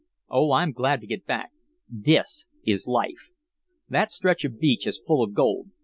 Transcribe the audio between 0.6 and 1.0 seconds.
glad